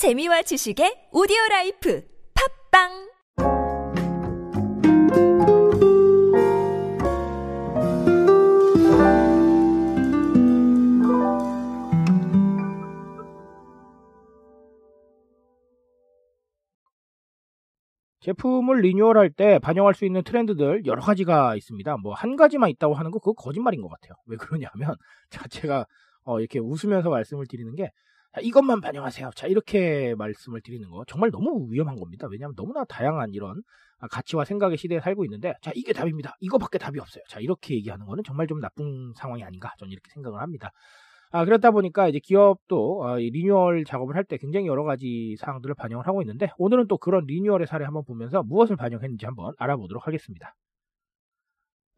재미와 0.00 0.40
지식의 0.40 1.10
오디오 1.12 1.36
life 1.50 2.02
팟빵 2.72 2.88
제품을 18.20 18.80
리뉴얼할 18.80 19.28
때 19.28 19.58
반영할 19.58 19.92
수 19.92 20.06
있는 20.06 20.22
트렌드들 20.22 20.86
여러 20.86 21.02
가지가 21.02 21.56
있습니다. 21.56 21.98
뭐 21.98 22.14
한 22.14 22.36
가지만 22.36 22.70
있다고 22.70 22.94
하는 22.94 23.10
거 23.10 23.18
그거 23.18 23.34
거짓말인 23.34 23.82
것 23.82 23.88
같아요. 23.88 24.14
왜 24.24 24.38
그러냐면 24.38 24.94
자체가 25.28 25.84
어, 26.24 26.40
이렇게 26.40 26.58
웃으면서 26.58 27.10
말씀을 27.10 27.44
드리는 27.46 27.74
게 27.74 27.90
자, 28.32 28.40
이것만 28.40 28.80
반영하세요. 28.80 29.30
자 29.34 29.46
이렇게 29.48 30.14
말씀을 30.16 30.60
드리는 30.60 30.88
거 30.88 31.04
정말 31.06 31.30
너무 31.30 31.66
위험한 31.70 31.96
겁니다. 31.96 32.28
왜냐하면 32.30 32.54
너무나 32.56 32.84
다양한 32.84 33.34
이런 33.34 33.62
아, 33.98 34.06
가치와 34.08 34.44
생각의 34.44 34.78
시대에 34.78 35.00
살고 35.00 35.24
있는데 35.24 35.54
자 35.62 35.72
이게 35.74 35.92
답입니다. 35.92 36.36
이거밖에 36.40 36.78
답이 36.78 37.00
없어요. 37.00 37.24
자 37.28 37.40
이렇게 37.40 37.74
얘기하는 37.74 38.06
거는 38.06 38.22
정말 38.24 38.46
좀 38.46 38.60
나쁜 38.60 39.12
상황이 39.16 39.42
아닌가 39.42 39.74
저는 39.78 39.92
이렇게 39.92 40.10
생각을 40.12 40.40
합니다. 40.40 40.70
아, 41.32 41.44
그렇다 41.44 41.70
보니까 41.72 42.08
이제 42.08 42.18
기업도 42.20 43.02
어, 43.04 43.16
리뉴얼 43.16 43.84
작업을 43.84 44.16
할 44.16 44.24
때 44.24 44.36
굉장히 44.38 44.66
여러 44.66 44.84
가지 44.84 45.36
사항들을 45.38 45.74
반영을 45.76 46.06
하고 46.06 46.22
있는데 46.22 46.50
오늘은 46.58 46.86
또 46.88 46.98
그런 46.98 47.24
리뉴얼의 47.26 47.66
사례 47.66 47.84
한번 47.84 48.04
보면서 48.04 48.42
무엇을 48.44 48.76
반영했는지 48.76 49.26
한번 49.26 49.54
알아보도록 49.58 50.06
하겠습니다. 50.06 50.54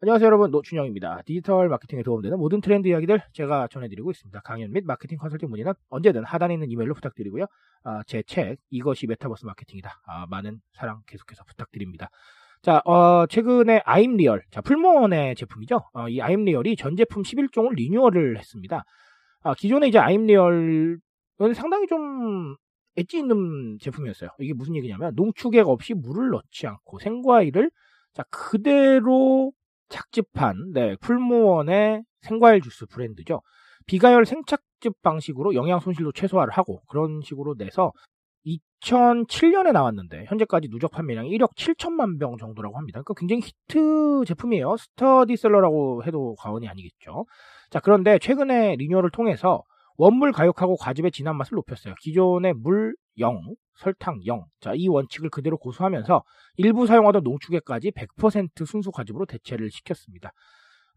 안녕하세요 0.03 0.27
여러분 0.27 0.51
노준영입니다. 0.51 1.21
디지털 1.25 1.69
마케팅에 1.69 2.03
도움되는 2.03 2.37
모든 2.37 2.59
트렌드 2.59 2.89
이야기들 2.89 3.21
제가 3.31 3.69
전해드리고 3.69 4.11
있습니다. 4.11 4.41
강연 4.41 4.73
및 4.73 4.83
마케팅 4.83 5.17
컨설팅 5.17 5.49
문의는 5.49 5.71
언제든 5.87 6.25
하단에 6.25 6.55
있는 6.55 6.69
이메일로 6.69 6.93
부탁드리고요. 6.93 7.45
아, 7.85 8.03
제 8.05 8.22
책 8.22 8.57
이것이 8.69 9.07
메타버스 9.07 9.45
마케팅이다. 9.45 10.01
아, 10.05 10.25
많은 10.29 10.59
사랑 10.73 11.03
계속해서 11.07 11.45
부탁드립니다. 11.45 12.09
자, 12.61 12.81
어, 12.83 13.27
최근에 13.27 13.81
아임리얼, 13.85 14.43
자, 14.51 14.59
풀무원의 14.59 15.35
제품이죠. 15.35 15.79
어, 15.93 16.09
이 16.09 16.19
아임리얼이 16.19 16.75
전 16.75 16.97
제품 16.97 17.23
11종을 17.23 17.73
리뉴얼을 17.73 18.37
했습니다. 18.37 18.83
아, 19.43 19.53
기존에 19.53 19.87
이제 19.87 19.99
아임리얼은 19.99 20.99
상당히 21.55 21.87
좀 21.87 22.57
엣지 22.97 23.19
있는 23.19 23.77
제품이었어요. 23.79 24.31
이게 24.39 24.51
무슨 24.51 24.75
얘기냐면 24.75 25.13
농축액 25.15 25.69
없이 25.69 25.93
물을 25.93 26.29
넣지 26.31 26.67
않고 26.67 26.99
생과일을 26.99 27.71
자 28.13 28.23
그대로 28.29 29.53
착즙한 29.93 30.71
네, 30.73 30.95
풀무원의 31.01 32.01
생과일 32.21 32.61
주스 32.61 32.85
브랜드죠. 32.87 33.41
비가열 33.85 34.25
생착즙 34.25 35.01
방식으로 35.03 35.53
영양 35.53 35.79
손실도 35.79 36.11
최소화를 36.13 36.51
하고 36.53 36.81
그런 36.87 37.21
식으로 37.21 37.55
내서 37.57 37.91
2007년에 38.45 39.71
나왔는데 39.71 40.25
현재까지 40.27 40.69
누적 40.69 40.91
판매량이 40.91 41.29
1억 41.37 41.55
7천만 41.55 42.19
병 42.19 42.37
정도라고 42.37 42.77
합니다. 42.77 43.01
그러니까 43.01 43.13
굉장히 43.19 43.41
히트 43.41 44.25
제품이에요. 44.27 44.75
스테디셀러라고 44.77 46.03
해도 46.05 46.35
과언이 46.39 46.67
아니겠죠. 46.67 47.25
자 47.69 47.79
그런데 47.79 48.19
최근에 48.19 48.75
리뉴얼을 48.77 49.11
통해서 49.11 49.63
원물 49.97 50.31
과육하고 50.31 50.75
과즙의 50.77 51.11
진한 51.11 51.37
맛을 51.37 51.55
높였어요. 51.55 51.93
기존의 52.01 52.55
물 52.55 52.95
0, 53.17 53.55
설탕 53.75 54.19
0. 54.25 54.45
자, 54.59 54.73
이 54.75 54.87
원칙을 54.87 55.29
그대로 55.29 55.57
고수하면서 55.57 56.23
일부 56.57 56.87
사용하던 56.87 57.23
농축액까지 57.23 57.91
100% 57.91 58.65
순수 58.65 58.91
과즙으로 58.91 59.25
대체를 59.25 59.71
시켰습니다. 59.71 60.31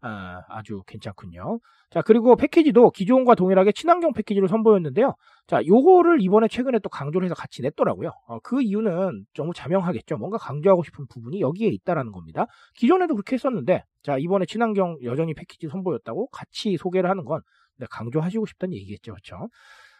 아, 0.01 0.41
아주 0.49 0.83
괜찮군요. 0.85 1.59
자, 1.89 2.01
그리고 2.03 2.35
패키지도 2.35 2.91
기존과 2.91 3.33
동일하게 3.33 3.71
친환경 3.71 4.13
패키지를 4.13 4.47
선보였는데요. 4.47 5.15
자, 5.47 5.65
요거를 5.65 6.21
이번에 6.21 6.47
최근에 6.47 6.79
또 6.79 6.89
강조를 6.89 7.25
해서 7.25 7.33
같이 7.33 7.63
냈더라고요. 7.63 8.11
어, 8.27 8.39
그 8.39 8.61
이유는 8.61 9.25
너무 9.35 9.53
자명하겠죠. 9.55 10.17
뭔가 10.17 10.37
강조하고 10.37 10.83
싶은 10.83 11.07
부분이 11.07 11.41
여기에 11.41 11.69
있다라는 11.69 12.11
겁니다. 12.11 12.45
기존에도 12.75 13.15
그렇게 13.15 13.35
했었는데, 13.35 13.83
자, 14.03 14.17
이번에 14.19 14.45
친환경 14.45 14.97
여전히 15.03 15.33
패키지 15.33 15.67
선보였다고 15.67 16.27
같이 16.27 16.77
소개를 16.77 17.09
하는 17.09 17.25
건 17.25 17.41
강조하시고 17.89 18.45
싶다는 18.45 18.75
얘기겠죠. 18.75 19.13
그렇죠? 19.13 19.47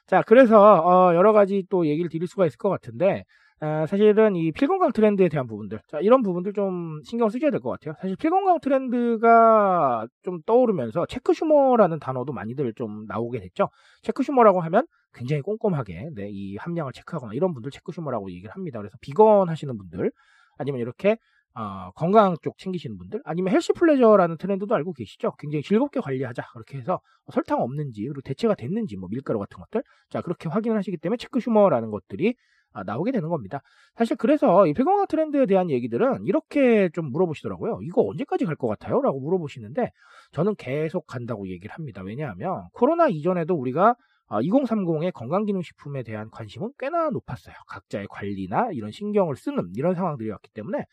자, 0.08 0.24
그래서 0.26 0.58
어, 0.86 1.14
여러 1.16 1.34
가지 1.34 1.66
또 1.70 1.86
얘기를 1.86 2.10
드릴 2.10 2.28
수가 2.28 2.46
있을 2.46 2.58
것 2.58 2.70
같은데 2.70 3.24
아, 3.60 3.86
사실은 3.88 4.36
이 4.36 4.52
필건강 4.52 4.92
트렌드에 4.94 5.30
대한 5.30 5.48
부분들, 5.48 5.80
자, 5.88 6.00
이런 6.00 6.22
부분들 6.22 6.54
좀 6.54 7.02
신경 7.04 7.28
쓰셔야 7.30 7.50
될 7.52 7.60
것 7.60 7.72
같아요. 7.72 7.96
사실 8.00 8.16
필건강 8.16 8.60
트렌드가 8.62 10.06
좀 10.24 10.40
떠오르면서 10.46 11.08
체크 11.08 11.34
슈머라는 11.34 12.00
단어도 12.00 12.34
많이들 12.34 12.74
좀 12.76 13.06
나오게 13.08 13.40
됐죠. 13.40 13.70
체크 14.04 14.22
슈머라고 14.24 14.62
하면 14.62 14.86
굉장히 15.14 15.42
꼼꼼하게 15.42 16.10
네, 16.16 16.30
이 16.30 16.56
함량을 16.58 16.92
체크하거나 16.94 17.34
이런 17.34 17.54
분들 17.54 17.72
체크 17.72 17.92
슈머라고 17.92 18.30
얘기를 18.32 18.52
합니다. 18.52 18.78
그래서 18.80 18.96
비건 19.02 19.50
하시는 19.50 19.76
분들 19.76 20.12
아니면 20.60 20.80
이렇게 20.82 21.18
어, 21.58 21.92
건강 21.96 22.36
쪽 22.44 22.58
챙기시는 22.60 22.98
분들 22.98 23.22
아니면 23.26 23.52
healthy 23.54 23.74
pleasure라는 23.74 24.38
트렌드도 24.38 24.76
알고 24.76 24.94
계시죠? 24.94 25.34
굉장히 25.40 25.64
즐겁게 25.64 26.00
관리하자 26.00 26.44
그렇게 26.54 26.78
해서 26.78 27.00
설탕 27.34 27.62
없는지 27.62 28.04
그리고 28.04 28.22
대체가 28.22 28.54
됐는지 28.54 28.96
뭐 28.96 29.10
밀가루 29.10 29.40
같은 29.40 29.58
것들 29.60 29.84
자 30.10 30.22
그렇게 30.22 30.50
확인을 30.50 30.78
하시기 30.78 30.98
때문에 30.98 31.18
체크 31.18 31.40
슈머라는 31.40 31.90
것들이 31.90 32.36
아, 32.74 32.84
나오게 32.84 33.12
되는 33.12 33.30
겁니다. 33.30 33.62
사실 33.96 34.16
그래서 34.18 34.68
이 34.68 34.74
폐건강 34.74 35.08
트렌드에 35.08 35.48
대한 35.48 35.72
얘기들은 35.72 36.26
이렇게 36.26 36.90
좀 36.94 37.12
물어보시더라고요. 37.12 37.80
이거 37.82 38.04
언제까지 38.08 38.46
갈 38.46 38.56
것 38.56 38.68
같아요? 38.68 39.02
라고 39.02 39.20
물어보시는데 39.20 39.92
저는 40.34 40.56
계속 40.58 41.08
간다고 41.08 41.48
얘기를 41.50 41.74
합니다. 41.74 42.04
왜냐하면 42.04 42.66
코로나 42.74 43.08
이전에도 43.08 43.56
우리가 43.56 43.96
2030의 44.30 45.12
건강기능식품에 45.14 46.04
대한 46.04 46.30
관심은 46.30 46.72
꽤나 46.78 47.10
높았어요. 47.10 47.56
각자의 47.68 48.08
관리나 48.12 48.70
이런 48.74 48.92
신경을 48.92 49.38
쓰는 49.38 49.72
이런 49.76 49.96
상황들이었기 49.96 50.50
때문에 50.54 50.86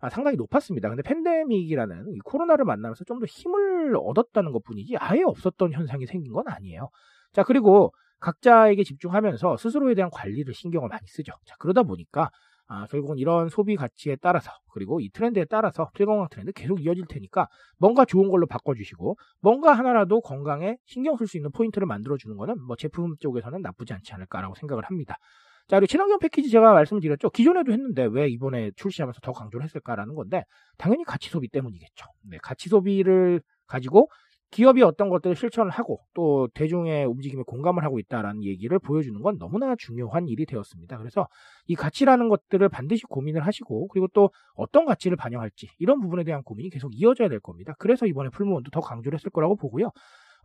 아, 0.00 0.10
상당히 0.10 0.36
높았습니다. 0.36 0.88
근데 0.88 1.02
팬데믹이라는 1.02 2.12
이 2.14 2.18
코로나를 2.24 2.64
만나면서 2.64 3.04
좀 3.04 3.18
더 3.18 3.24
힘을 3.26 3.96
얻었다는 3.96 4.52
것 4.52 4.62
뿐이지 4.62 4.96
아예 4.98 5.22
없었던 5.22 5.72
현상이 5.72 6.06
생긴 6.06 6.32
건 6.32 6.44
아니에요. 6.48 6.90
자, 7.32 7.42
그리고 7.42 7.92
각자에게 8.20 8.82
집중하면서 8.84 9.56
스스로에 9.56 9.94
대한 9.94 10.10
관리를 10.10 10.52
신경을 10.54 10.88
많이 10.88 11.06
쓰죠. 11.06 11.32
자, 11.46 11.54
그러다 11.58 11.82
보니까 11.82 12.30
아, 12.68 12.86
결국은 12.86 13.16
이런 13.18 13.48
소비 13.48 13.76
가치에 13.76 14.16
따라서 14.20 14.50
그리고 14.72 15.00
이 15.00 15.08
트렌드에 15.10 15.44
따라서 15.44 15.88
필건강 15.94 16.28
트렌드 16.30 16.52
계속 16.52 16.84
이어질 16.84 17.04
테니까 17.08 17.48
뭔가 17.78 18.04
좋은 18.04 18.28
걸로 18.28 18.46
바꿔주시고 18.46 19.16
뭔가 19.40 19.72
하나라도 19.72 20.20
건강에 20.20 20.76
신경 20.84 21.16
쓸 21.16 21.26
수 21.28 21.36
있는 21.36 21.52
포인트를 21.52 21.86
만들어주는 21.86 22.36
거는 22.36 22.60
뭐 22.66 22.74
제품 22.76 23.16
쪽에서는 23.20 23.62
나쁘지 23.62 23.92
않지 23.94 24.12
않을까라고 24.14 24.56
생각을 24.56 24.84
합니다. 24.84 25.16
자, 25.68 25.76
그리고 25.76 25.86
친환경 25.86 26.18
패키지 26.18 26.50
제가 26.50 26.72
말씀드렸죠. 26.72 27.30
기존에도 27.30 27.72
했는데 27.72 28.04
왜 28.04 28.28
이번에 28.28 28.70
출시하면서 28.76 29.20
더 29.20 29.32
강조를 29.32 29.64
했을까라는 29.64 30.14
건데 30.14 30.44
당연히 30.78 31.04
가치 31.04 31.28
소비 31.28 31.48
때문이겠죠. 31.48 32.06
네, 32.30 32.38
가치 32.42 32.68
소비를 32.68 33.40
가지고 33.66 34.08
기업이 34.52 34.82
어떤 34.82 35.08
것들을 35.08 35.34
실천을 35.34 35.72
하고 35.72 36.00
또 36.14 36.48
대중의 36.54 37.06
움직임에 37.06 37.42
공감을 37.44 37.82
하고 37.82 37.98
있다라는 37.98 38.44
얘기를 38.44 38.78
보여주는 38.78 39.20
건 39.20 39.38
너무나 39.38 39.74
중요한 39.76 40.28
일이 40.28 40.46
되었습니다. 40.46 40.98
그래서 40.98 41.26
이 41.66 41.74
가치라는 41.74 42.28
것들을 42.28 42.68
반드시 42.68 43.02
고민을 43.08 43.44
하시고 43.44 43.88
그리고 43.88 44.06
또 44.14 44.30
어떤 44.54 44.86
가치를 44.86 45.16
반영할지 45.16 45.68
이런 45.78 46.00
부분에 46.00 46.22
대한 46.22 46.44
고민이 46.44 46.70
계속 46.70 46.92
이어져야 46.94 47.28
될 47.28 47.40
겁니다. 47.40 47.74
그래서 47.80 48.06
이번에 48.06 48.30
풀무원도 48.30 48.70
더 48.70 48.80
강조를 48.80 49.18
했을 49.18 49.30
거라고 49.30 49.56
보고요. 49.56 49.90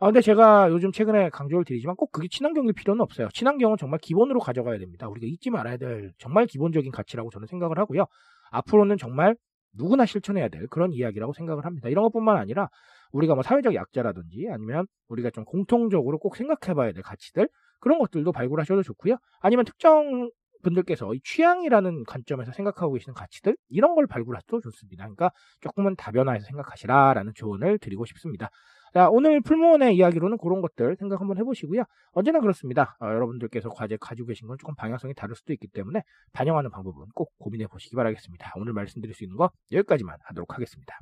아, 0.01 0.07
근데 0.07 0.19
제가 0.19 0.71
요즘 0.71 0.91
최근에 0.91 1.29
강조를 1.29 1.63
드리지만 1.63 1.95
꼭 1.95 2.11
그게 2.11 2.27
친환경일 2.27 2.73
필요는 2.73 3.01
없어요. 3.01 3.29
친환경은 3.35 3.77
정말 3.77 3.99
기본으로 3.99 4.39
가져가야 4.39 4.79
됩니다. 4.79 5.07
우리가 5.07 5.27
잊지 5.27 5.51
말아야 5.51 5.77
될 5.77 6.11
정말 6.17 6.47
기본적인 6.47 6.91
가치라고 6.91 7.29
저는 7.29 7.45
생각을 7.45 7.77
하고요. 7.77 8.05
앞으로는 8.49 8.97
정말 8.97 9.35
누구나 9.77 10.07
실천해야 10.07 10.49
될 10.49 10.65
그런 10.69 10.91
이야기라고 10.91 11.33
생각을 11.33 11.65
합니다. 11.65 11.87
이런 11.87 12.03
것뿐만 12.05 12.37
아니라 12.37 12.67
우리가 13.11 13.35
뭐 13.35 13.43
사회적 13.43 13.75
약자라든지 13.75 14.47
아니면 14.51 14.87
우리가 15.07 15.29
좀 15.29 15.45
공통적으로 15.45 16.17
꼭 16.17 16.35
생각해 16.35 16.73
봐야 16.73 16.91
될 16.93 17.03
가치들 17.03 17.47
그런 17.79 17.99
것들도 17.99 18.31
발굴하셔도 18.31 18.81
좋고요. 18.81 19.17
아니면 19.39 19.65
특정 19.65 20.31
분들께서 20.63 21.13
이 21.13 21.19
취향이라는 21.23 22.05
관점에서 22.05 22.51
생각하고 22.53 22.93
계시는 22.93 23.13
가치들 23.13 23.55
이런 23.69 23.93
걸 23.93 24.07
발굴하셔도 24.07 24.61
좋습니다. 24.61 25.03
그러니까 25.03 25.29
조금은 25.59 25.95
다변화해서 25.95 26.45
생각하시라라는 26.47 27.33
조언을 27.35 27.77
드리고 27.77 28.05
싶습니다. 28.05 28.49
자, 28.93 29.09
오늘 29.09 29.39
풀무원의 29.39 29.95
이야기로는 29.95 30.37
그런 30.37 30.61
것들 30.61 30.97
생각 30.97 31.21
한번 31.21 31.37
해보시고요. 31.37 31.83
언제나 32.11 32.41
그렇습니다. 32.41 32.97
어, 32.99 33.05
여러분들께서 33.05 33.69
과제 33.69 33.97
가지고 33.99 34.27
계신 34.27 34.47
건 34.47 34.57
조금 34.57 34.75
방향성이 34.75 35.13
다를 35.13 35.35
수도 35.35 35.53
있기 35.53 35.67
때문에 35.67 36.01
반영하는 36.33 36.69
방법은 36.71 37.07
꼭 37.15 37.31
고민해 37.39 37.67
보시기 37.67 37.95
바라겠습니다. 37.95 38.53
오늘 38.57 38.73
말씀드릴 38.73 39.15
수 39.15 39.23
있는 39.23 39.37
거 39.37 39.49
여기까지만 39.71 40.17
하도록 40.23 40.53
하겠습니다. 40.53 40.99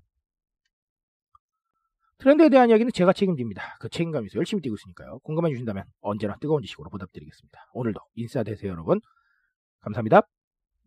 트렌드에 2.19 2.49
대한 2.49 2.69
이야기는 2.69 2.91
제가 2.91 3.13
책임집니다. 3.13 3.77
그 3.79 3.89
책임감 3.89 4.25
있어 4.25 4.37
열심히 4.37 4.61
뛰고 4.61 4.75
있으니까요. 4.75 5.19
공감해 5.19 5.49
주신다면 5.49 5.85
언제나 6.01 6.35
뜨거운 6.39 6.61
지식으로 6.61 6.89
보답드리겠습니다. 6.89 7.59
오늘도 7.73 7.99
인싸 8.15 8.43
되세요, 8.43 8.71
여러분. 8.71 8.99
감사합니다. 9.81 10.27